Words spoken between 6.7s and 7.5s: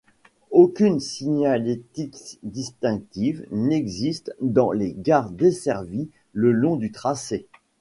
du tracé.